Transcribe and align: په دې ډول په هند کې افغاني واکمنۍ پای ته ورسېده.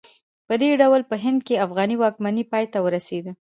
په 0.47 0.53
دې 0.61 0.69
ډول 0.81 1.01
په 1.09 1.15
هند 1.23 1.39
کې 1.47 1.63
افغاني 1.65 1.95
واکمنۍ 1.99 2.43
پای 2.51 2.65
ته 2.73 2.77
ورسېده. 2.85 3.29